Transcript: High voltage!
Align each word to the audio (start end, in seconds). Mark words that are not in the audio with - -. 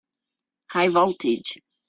High 0.71 0.87
voltage! 0.89 1.61